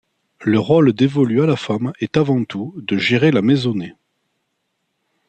Le 0.43 0.57
rôle 0.59 0.93
dévolu 0.93 1.43
à 1.43 1.45
la 1.45 1.55
femme 1.55 1.93
est 1.99 2.17
avant 2.17 2.43
tout 2.43 2.73
de 2.75 2.97
gérer 2.97 3.29
la 3.29 3.43
maisonnée. 3.43 3.93